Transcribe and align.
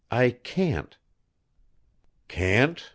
I 0.09 0.31
can't." 0.31 0.97
"Can't? 2.27 2.89